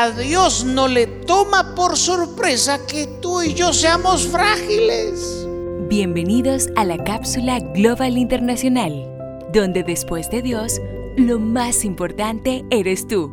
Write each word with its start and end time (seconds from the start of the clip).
a 0.00 0.12
Dios 0.12 0.64
no 0.64 0.86
le 0.86 1.08
toma 1.08 1.74
por 1.74 1.96
sorpresa 1.96 2.86
que 2.86 3.08
tú 3.20 3.42
y 3.42 3.52
yo 3.52 3.72
seamos 3.72 4.28
frágiles. 4.28 5.44
Bienvenidos 5.88 6.68
a 6.76 6.84
la 6.84 7.02
cápsula 7.02 7.58
Global 7.58 8.16
Internacional, 8.16 8.92
donde 9.52 9.82
después 9.82 10.30
de 10.30 10.40
Dios, 10.40 10.80
lo 11.16 11.40
más 11.40 11.84
importante 11.84 12.64
eres 12.70 13.08
tú. 13.08 13.28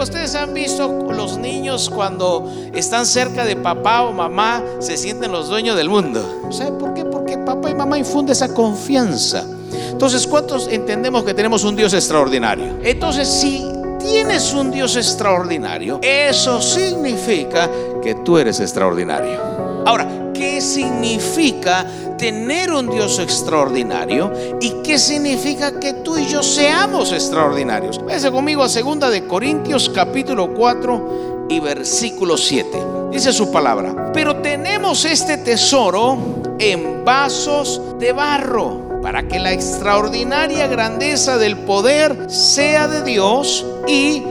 Ustedes 0.00 0.36
han 0.36 0.54
visto 0.54 1.10
los 1.10 1.38
niños 1.38 1.90
cuando 1.90 2.48
están 2.72 3.04
cerca 3.04 3.44
de 3.44 3.56
papá 3.56 4.02
o 4.02 4.12
mamá 4.12 4.62
se 4.78 4.96
sienten 4.96 5.32
los 5.32 5.48
dueños 5.48 5.76
del 5.76 5.88
mundo. 5.88 6.50
¿Saben 6.52 6.78
por 6.78 6.94
qué? 6.94 7.04
Porque 7.04 7.36
papá 7.38 7.70
y 7.70 7.74
mamá 7.74 7.98
infunden 7.98 8.30
esa 8.30 8.54
confianza. 8.54 9.44
Entonces, 9.90 10.24
¿cuántos 10.24 10.68
entendemos 10.68 11.24
que 11.24 11.34
tenemos 11.34 11.64
un 11.64 11.74
Dios 11.74 11.94
extraordinario? 11.94 12.78
Entonces, 12.84 13.26
si 13.26 13.73
tienes 14.04 14.52
un 14.52 14.70
Dios 14.70 14.96
extraordinario, 14.96 15.98
eso 16.02 16.60
significa 16.60 17.70
que 18.02 18.16
tú 18.16 18.36
eres 18.36 18.60
extraordinario. 18.60 19.40
Ahora, 19.86 20.30
¿qué 20.34 20.60
significa 20.60 21.86
tener 22.18 22.70
un 22.70 22.90
Dios 22.90 23.18
extraordinario? 23.18 24.30
¿Y 24.60 24.82
qué 24.82 24.98
significa 24.98 25.80
que 25.80 25.94
tú 25.94 26.18
y 26.18 26.26
yo 26.26 26.42
seamos 26.42 27.12
extraordinarios? 27.12 27.98
Váyase 28.04 28.30
conmigo 28.30 28.62
a 28.62 28.68
2 28.68 29.10
de 29.10 29.24
Corintios 29.26 29.88
capítulo 29.88 30.52
4 30.52 31.46
y 31.48 31.60
versículo 31.60 32.36
7. 32.36 32.68
Dice 33.10 33.32
su 33.32 33.50
palabra, 33.50 34.12
pero 34.12 34.36
tenemos 34.36 35.04
este 35.06 35.38
tesoro 35.38 36.18
en 36.58 37.04
vasos 37.06 37.80
de 37.98 38.12
barro 38.12 39.00
para 39.02 39.26
que 39.28 39.38
la 39.38 39.52
extraordinaria 39.52 40.66
grandeza 40.66 41.38
del 41.38 41.56
poder 41.58 42.30
sea 42.30 42.88
de 42.88 43.02
Dios 43.02 43.64
y 43.86 44.24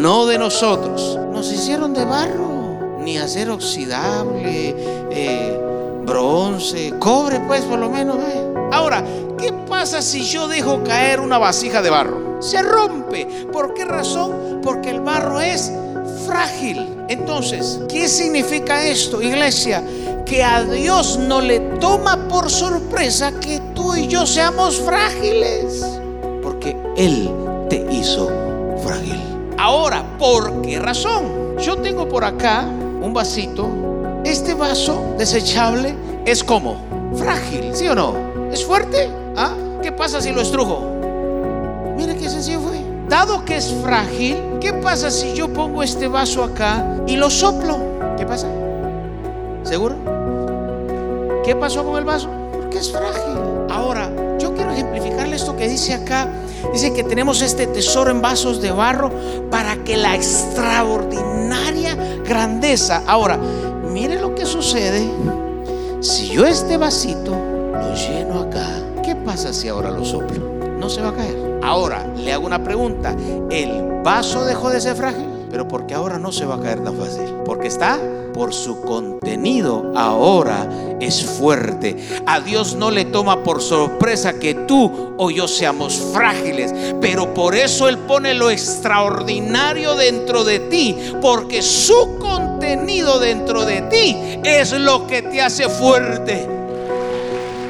no 0.00 0.26
de 0.26 0.38
nosotros. 0.38 1.18
Nos 1.32 1.52
hicieron 1.52 1.94
de 1.94 2.04
barro, 2.04 2.98
ni 3.00 3.18
acero 3.18 3.54
oxidable, 3.54 4.74
eh, 5.10 5.60
bronce, 6.04 6.94
cobre 6.98 7.40
pues 7.40 7.62
por 7.62 7.78
lo 7.78 7.90
menos. 7.90 8.16
Ahora, 8.72 9.04
¿qué 9.38 9.52
pasa 9.52 10.02
si 10.02 10.22
yo 10.22 10.48
dejo 10.48 10.82
caer 10.84 11.20
una 11.20 11.38
vasija 11.38 11.82
de 11.82 11.90
barro? 11.90 12.42
Se 12.42 12.62
rompe. 12.62 13.26
¿Por 13.52 13.74
qué 13.74 13.84
razón? 13.84 14.60
Porque 14.62 14.90
el 14.90 15.00
barro 15.00 15.40
es 15.40 15.70
frágil. 16.26 16.86
Entonces, 17.08 17.80
¿qué 17.88 18.08
significa 18.08 18.84
esto, 18.84 19.20
iglesia? 19.20 19.84
Que 20.24 20.44
a 20.44 20.62
Dios 20.62 21.18
no 21.18 21.40
le 21.40 21.58
toma 21.80 22.28
por 22.28 22.50
sorpresa 22.50 23.32
que 23.40 23.60
tú 23.74 23.94
y 23.96 24.06
yo 24.06 24.26
seamos 24.26 24.76
frágiles. 24.76 25.84
Porque 26.42 26.76
Él 26.96 27.30
te 27.68 27.86
hizo 27.90 28.49
frágil. 28.80 29.20
Ahora, 29.58 30.04
¿por 30.18 30.62
qué 30.62 30.78
razón? 30.78 31.56
Yo 31.58 31.76
tengo 31.76 32.08
por 32.08 32.24
acá 32.24 32.64
un 33.02 33.12
vasito. 33.12 33.68
Este 34.24 34.54
vaso 34.54 35.14
desechable 35.18 35.94
es 36.24 36.44
como 36.44 36.76
frágil, 37.14 37.74
¿sí 37.74 37.88
o 37.88 37.94
no? 37.94 38.14
¿Es 38.52 38.64
fuerte? 38.64 39.10
¿Ah? 39.36 39.54
¿Qué 39.82 39.92
pasa 39.92 40.20
si 40.20 40.32
lo 40.32 40.40
estrujo? 40.40 40.82
Mire 41.96 42.16
qué 42.16 42.28
sencillo 42.28 42.60
fue. 42.60 42.80
Dado 43.08 43.44
que 43.44 43.56
es 43.56 43.74
frágil, 43.82 44.36
¿qué 44.60 44.72
pasa 44.72 45.10
si 45.10 45.34
yo 45.34 45.52
pongo 45.52 45.82
este 45.82 46.06
vaso 46.08 46.44
acá 46.44 46.84
y 47.06 47.16
lo 47.16 47.28
soplo? 47.28 47.78
¿Qué 48.16 48.24
pasa? 48.24 48.46
¿Seguro? 49.62 49.96
¿Qué 51.44 51.56
pasó 51.56 51.84
con 51.84 51.98
el 51.98 52.04
vaso? 52.04 52.28
Porque 52.52 52.78
es 52.78 52.92
frágil. 52.92 53.36
Ahora, 53.68 54.10
esto 55.34 55.56
que 55.56 55.68
dice 55.68 55.94
acá. 55.94 56.28
Dice 56.72 56.92
que 56.92 57.04
tenemos 57.04 57.42
este 57.42 57.66
tesoro 57.66 58.10
en 58.10 58.20
vasos 58.20 58.60
de 58.60 58.70
barro 58.70 59.10
para 59.50 59.76
que 59.84 59.96
la 59.96 60.14
extraordinaria 60.14 61.96
grandeza. 62.24 63.02
Ahora, 63.06 63.38
mire 63.92 64.20
lo 64.20 64.34
que 64.34 64.46
sucede. 64.46 65.08
Si 66.00 66.28
yo 66.28 66.46
este 66.46 66.76
vasito 66.76 67.30
lo 67.30 67.94
lleno 67.94 68.40
acá, 68.40 68.66
¿qué 69.02 69.16
pasa 69.16 69.52
si 69.52 69.68
ahora 69.68 69.90
lo 69.90 70.04
soplo? 70.04 70.58
No 70.78 70.88
se 70.88 71.02
va 71.02 71.08
a 71.08 71.14
caer. 71.14 71.60
Ahora, 71.62 72.06
le 72.16 72.32
hago 72.32 72.46
una 72.46 72.62
pregunta. 72.62 73.14
¿El 73.50 74.02
vaso 74.02 74.44
dejó 74.44 74.70
de 74.70 74.80
ser 74.80 74.96
frágil? 74.96 75.29
Pero 75.50 75.68
porque 75.68 75.94
ahora 75.94 76.18
no 76.18 76.32
se 76.32 76.46
va 76.46 76.56
a 76.56 76.60
caer 76.60 76.82
tan 76.82 76.96
fácil. 76.96 77.24
Porque 77.44 77.68
está 77.68 77.98
por 78.32 78.54
su 78.54 78.80
contenido 78.80 79.92
ahora 79.96 80.68
es 81.00 81.24
fuerte. 81.24 81.96
A 82.26 82.40
Dios 82.40 82.74
no 82.74 82.90
le 82.90 83.04
toma 83.06 83.42
por 83.42 83.60
sorpresa 83.60 84.38
que 84.38 84.54
tú 84.54 85.14
o 85.18 85.30
yo 85.30 85.48
seamos 85.48 86.00
frágiles, 86.12 86.72
pero 87.00 87.34
por 87.34 87.54
eso 87.54 87.88
Él 87.88 87.98
pone 87.98 88.34
lo 88.34 88.50
extraordinario 88.50 89.94
dentro 89.94 90.44
de 90.44 90.60
ti, 90.60 90.96
porque 91.20 91.62
su 91.62 92.18
contenido 92.18 93.18
dentro 93.18 93.64
de 93.64 93.82
ti 93.82 94.16
es 94.44 94.72
lo 94.72 95.06
que 95.06 95.22
te 95.22 95.40
hace 95.40 95.68
fuerte. 95.68 96.48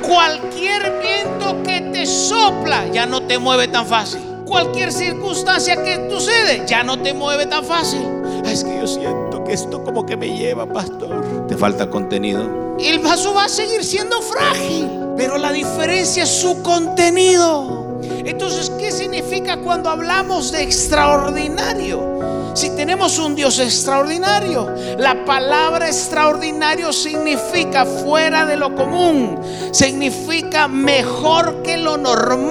Cualquier 0.03 1.01
viento 1.01 1.63
que 1.63 1.81
te 1.93 2.07
sopla 2.07 2.89
ya 2.89 3.07
no 3.07 3.23
te 3.23 3.39
mueve 3.39 3.69
tan 3.69 3.87
fácil. 3.87 4.30
Cualquier 4.51 4.93
circunstancia 4.93 5.81
que 5.81 6.11
sucede 6.11 6.65
ya 6.67 6.83
no 6.83 7.01
te 7.01 7.15
mueve 7.15 7.47
tan 7.47 7.65
fácil. 7.65 8.05
Es 8.45 8.65
que 8.65 8.81
yo 8.81 8.87
siento 8.89 9.45
que 9.45 9.53
esto 9.53 9.85
como 9.85 10.05
que 10.05 10.17
me 10.17 10.37
lleva, 10.37 10.67
pastor. 10.67 11.47
Te 11.47 11.57
falta 11.57 11.89
contenido. 11.89 12.77
El 12.81 12.99
vaso 12.99 13.33
va 13.33 13.45
a 13.45 13.49
seguir 13.49 13.85
siendo 13.85 14.21
frágil, 14.21 14.91
pero 15.17 15.39
la 15.39 15.53
diferencia 15.53 16.25
es 16.25 16.29
su 16.31 16.65
contenido. 16.65 18.01
Entonces, 18.03 18.71
¿qué 18.71 18.91
significa 18.91 19.57
cuando 19.59 19.89
hablamos 19.89 20.51
de 20.51 20.65
extraordinario? 20.65 22.51
Si 22.55 22.71
tenemos 22.71 23.21
un 23.21 23.37
Dios 23.37 23.61
extraordinario, 23.61 24.75
la 24.99 25.25
palabra 25.25 25.87
extraordinario 25.87 26.93
significa 26.93 27.87
fuera 27.87 28.45
de 28.45 28.57
lo 28.57 28.75
común, 28.75 29.39
significa 29.71 30.67
mejor 30.67 31.63
que 31.63 31.77
lo 31.77 31.97
normal. 31.97 32.50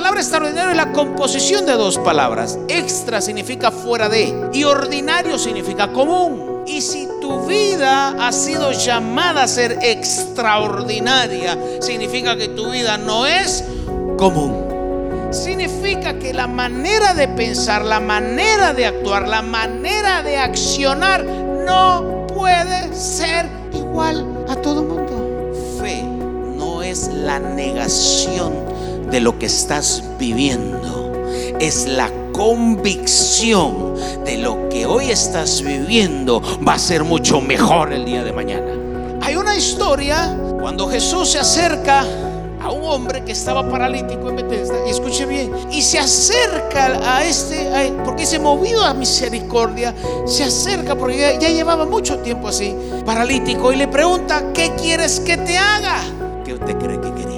La 0.00 0.04
palabra 0.04 0.22
extraordinario 0.22 0.70
es 0.70 0.76
la 0.78 0.92
composición 0.92 1.66
de 1.66 1.74
dos 1.74 1.98
palabras. 1.98 2.58
Extra 2.68 3.20
significa 3.20 3.70
fuera 3.70 4.08
de 4.08 4.48
y 4.50 4.64
ordinario 4.64 5.38
significa 5.38 5.92
común. 5.92 6.64
Y 6.66 6.80
si 6.80 7.06
tu 7.20 7.44
vida 7.46 8.16
ha 8.18 8.32
sido 8.32 8.72
llamada 8.72 9.42
a 9.42 9.46
ser 9.46 9.78
extraordinaria, 9.82 11.58
significa 11.82 12.34
que 12.34 12.48
tu 12.48 12.70
vida 12.70 12.96
no 12.96 13.26
es 13.26 13.62
común 14.16 15.28
significa 15.32 16.18
que 16.18 16.32
la 16.32 16.48
manera 16.48 17.14
de 17.14 17.28
pensar, 17.28 17.84
la 17.84 18.00
manera 18.00 18.72
de 18.72 18.86
actuar, 18.86 19.28
la 19.28 19.42
manera 19.42 20.22
de 20.22 20.38
accionar 20.38 21.22
no 21.24 22.26
puede 22.26 22.92
ser 22.96 23.46
igual 23.74 24.26
a 24.48 24.56
todo 24.56 24.82
mundo. 24.82 25.52
Fe 25.78 26.02
no 26.02 26.82
es 26.82 27.06
la 27.08 27.38
negación 27.38 28.69
de 29.10 29.20
lo 29.20 29.38
que 29.38 29.46
estás 29.46 30.04
viviendo, 30.18 31.12
es 31.58 31.86
la 31.86 32.10
convicción 32.32 33.94
de 34.24 34.38
lo 34.38 34.68
que 34.68 34.86
hoy 34.86 35.10
estás 35.10 35.62
viviendo 35.62 36.40
va 36.66 36.74
a 36.74 36.78
ser 36.78 37.04
mucho 37.04 37.40
mejor 37.40 37.92
el 37.92 38.04
día 38.04 38.22
de 38.24 38.32
mañana. 38.32 38.72
Hay 39.22 39.36
una 39.36 39.56
historia 39.56 40.38
cuando 40.60 40.88
Jesús 40.88 41.32
se 41.32 41.38
acerca 41.38 42.04
a 42.62 42.70
un 42.70 42.84
hombre 42.84 43.24
que 43.24 43.32
estaba 43.32 43.68
paralítico 43.68 44.28
en 44.28 44.36
Bethesda, 44.36 44.74
y 44.86 44.90
escuche 44.90 45.24
bien, 45.26 45.50
y 45.70 45.82
se 45.82 45.98
acerca 45.98 47.16
a 47.16 47.24
este, 47.24 47.70
porque 48.04 48.26
se 48.26 48.38
movió 48.38 48.82
a 48.82 48.92
misericordia, 48.92 49.94
se 50.26 50.44
acerca 50.44 50.94
porque 50.94 51.18
ya, 51.18 51.38
ya, 51.38 51.48
llevaba 51.48 51.86
mucho 51.86 52.18
tiempo 52.18 52.48
así, 52.48 52.76
paralítico, 53.06 53.72
y 53.72 53.76
le 53.76 53.88
pregunta, 53.88 54.52
¿qué 54.52 54.72
quieres 54.80 55.20
que 55.20 55.38
te 55.38 55.56
haga? 55.56 56.02
¿Qué 56.44 56.52
usted 56.54 56.76
cree 56.76 57.00
que 57.00 57.14
quería? 57.14 57.29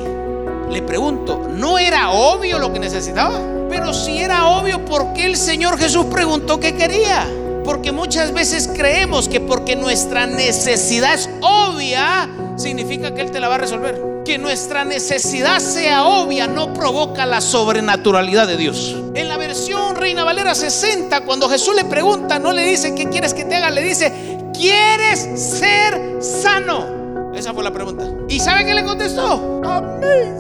Le 0.72 0.80
pregunto, 0.80 1.48
¿no 1.50 1.78
era 1.78 2.12
obvio 2.12 2.58
lo 2.58 2.72
que 2.72 2.78
necesitaba? 2.78 3.38
Pero 3.68 3.92
si 3.92 4.18
era 4.18 4.48
obvio, 4.48 4.82
¿por 4.86 5.12
qué 5.12 5.26
el 5.26 5.36
Señor 5.36 5.78
Jesús 5.78 6.06
preguntó 6.06 6.58
qué 6.58 6.74
quería? 6.74 7.28
Porque 7.62 7.92
muchas 7.92 8.32
veces 8.32 8.70
creemos 8.74 9.28
que 9.28 9.38
porque 9.38 9.76
nuestra 9.76 10.26
necesidad 10.26 11.12
es 11.12 11.28
obvia, 11.42 12.26
significa 12.56 13.14
que 13.14 13.20
Él 13.20 13.30
te 13.30 13.38
la 13.38 13.48
va 13.48 13.56
a 13.56 13.58
resolver. 13.58 14.00
Que 14.24 14.38
nuestra 14.38 14.82
necesidad 14.84 15.58
sea 15.58 16.06
obvia 16.06 16.46
no 16.46 16.72
provoca 16.72 17.26
la 17.26 17.42
sobrenaturalidad 17.42 18.46
de 18.46 18.56
Dios. 18.56 18.96
En 19.14 19.28
la 19.28 19.36
versión 19.36 19.94
Reina 19.94 20.24
Valera 20.24 20.54
60, 20.54 21.20
cuando 21.26 21.50
Jesús 21.50 21.74
le 21.74 21.84
pregunta, 21.84 22.38
no 22.38 22.50
le 22.50 22.64
dice, 22.64 22.94
¿qué 22.94 23.10
quieres 23.10 23.34
que 23.34 23.44
te 23.44 23.56
haga? 23.56 23.70
Le 23.70 23.82
dice, 23.82 24.38
¿quieres 24.54 25.28
ser 25.38 26.16
sano? 26.22 27.32
Esa 27.34 27.52
fue 27.52 27.64
la 27.64 27.72
pregunta. 27.72 28.04
¿Y 28.28 28.38
sabe 28.38 28.64
qué 28.64 28.74
le 28.74 28.84
contestó? 28.84 29.60
Amén, 29.64 30.38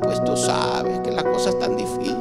pues 0.00 0.22
tú 0.24 0.36
sabes 0.36 1.00
que 1.00 1.10
la 1.10 1.22
cosa 1.22 1.50
es 1.50 1.58
tan 1.58 1.76
difícil. 1.76 2.16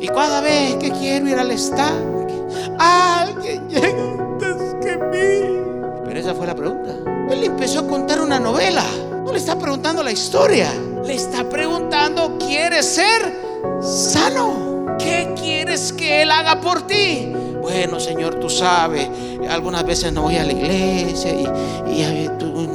Y 0.00 0.08
cada 0.08 0.40
vez 0.40 0.76
que 0.76 0.90
quiero 0.90 1.28
ir 1.28 1.38
al 1.38 1.50
estanque, 1.50 2.34
alguien 2.78 3.68
llega 3.68 3.88
antes 3.88 4.76
que 4.82 4.96
mí. 4.96 6.00
Pero 6.04 6.20
esa 6.20 6.34
fue 6.34 6.46
la 6.46 6.54
pregunta. 6.54 6.94
Él 7.30 7.44
empezó 7.44 7.80
a 7.80 7.86
contar 7.86 8.20
una 8.20 8.38
novela. 8.38 8.84
No 9.24 9.32
le 9.32 9.38
está 9.38 9.58
preguntando 9.58 10.02
la 10.02 10.12
historia. 10.12 10.70
Le 11.04 11.14
está 11.14 11.48
preguntando, 11.48 12.36
¿quieres 12.38 12.86
ser 12.86 13.34
sano? 13.80 14.96
¿Qué 14.98 15.34
quieres 15.40 15.92
que 15.92 16.22
Él 16.22 16.30
haga 16.30 16.60
por 16.60 16.86
ti? 16.86 17.34
bueno 17.64 17.98
Señor, 17.98 18.34
tú 18.34 18.50
sabes, 18.50 19.08
algunas 19.48 19.86
veces 19.86 20.12
no 20.12 20.22
voy 20.22 20.36
a 20.36 20.44
la 20.44 20.52
iglesia 20.52 21.32
y, 21.32 21.48
y 21.90 22.28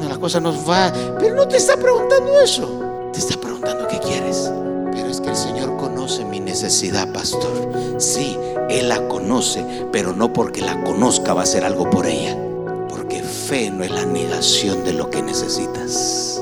las 0.07 0.17
cosas 0.17 0.41
nos 0.41 0.65
van, 0.65 0.91
pero 1.19 1.35
no 1.35 1.47
te 1.47 1.57
está 1.57 1.77
preguntando 1.77 2.39
eso, 2.39 2.88
te 3.11 3.19
está 3.19 3.39
preguntando 3.39 3.87
qué 3.87 3.99
quieres. 3.99 4.51
Pero 4.91 5.07
es 5.07 5.21
que 5.21 5.29
el 5.29 5.35
Señor 5.35 5.77
conoce 5.77 6.25
mi 6.25 6.39
necesidad, 6.39 7.11
pastor. 7.13 7.71
Sí, 7.97 8.37
Él 8.69 8.89
la 8.89 9.07
conoce, 9.07 9.63
pero 9.91 10.13
no 10.13 10.33
porque 10.33 10.61
la 10.61 10.81
conozca 10.83 11.33
va 11.33 11.41
a 11.41 11.43
hacer 11.43 11.63
algo 11.63 11.89
por 11.89 12.05
ella. 12.05 12.37
Porque 12.89 13.21
fe 13.21 13.71
no 13.71 13.83
es 13.83 13.91
la 13.91 14.05
negación 14.05 14.83
de 14.83 14.93
lo 14.93 15.09
que 15.09 15.21
necesitas, 15.21 16.41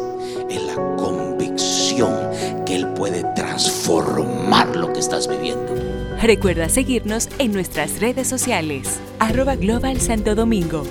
es 0.50 0.64
la 0.64 0.75
convicción 0.98 2.14
que 2.66 2.75
Él 2.75 2.88
puede 2.94 3.24
transformar 3.36 4.75
lo 4.75 4.94
que 4.94 5.00
estás 5.00 5.28
viviendo. 5.28 5.74
Recuerda 6.22 6.68
seguirnos 6.70 7.30
en 7.38 7.54
nuestras 7.54 8.00
redes 8.00 8.28
sociales, 8.28 9.00
arroba 9.20 9.56
Global 9.56 10.02
Santo 10.02 10.34
Domingo 10.34 10.84